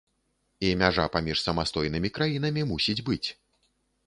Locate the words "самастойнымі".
1.49-2.11